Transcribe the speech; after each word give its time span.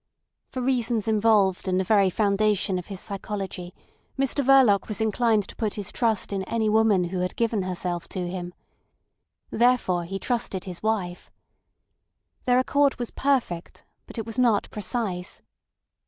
For 0.49 0.63
reasons 0.63 1.07
involved 1.07 1.67
in 1.67 1.77
the 1.77 1.83
very 1.83 2.09
foundation 2.09 2.79
of 2.79 2.87
his 2.87 2.99
psychology, 2.99 3.71
Mr 4.17 4.43
Verloc 4.43 4.87
was 4.87 4.99
inclined 4.99 5.47
to 5.47 5.55
put 5.55 5.75
his 5.75 5.91
trust 5.91 6.33
in 6.33 6.41
any 6.45 6.67
woman 6.69 7.03
who 7.03 7.19
had 7.19 7.35
given 7.35 7.61
herself 7.61 8.09
to 8.09 8.27
him. 8.27 8.51
Therefore 9.51 10.05
he 10.05 10.17
trusted 10.17 10.63
his 10.63 10.81
wife. 10.81 11.29
Their 12.45 12.57
accord 12.57 12.97
was 12.97 13.11
perfect, 13.11 13.85
but 14.07 14.17
it 14.17 14.25
was 14.25 14.39
not 14.39 14.71
precise. 14.71 15.43